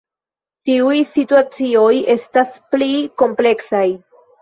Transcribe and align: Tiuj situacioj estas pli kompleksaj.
Tiuj 0.69 0.95
situacioj 1.09 1.93
estas 2.17 2.57
pli 2.75 2.91
kompleksaj. 3.25 3.89